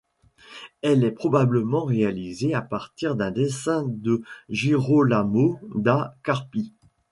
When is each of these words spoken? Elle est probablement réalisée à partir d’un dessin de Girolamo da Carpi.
Elle 0.81 1.03
est 1.03 1.11
probablement 1.11 1.85
réalisée 1.85 2.55
à 2.55 2.63
partir 2.63 3.15
d’un 3.15 3.29
dessin 3.29 3.85
de 3.87 4.23
Girolamo 4.49 5.59
da 5.75 6.17
Carpi. 6.23 6.73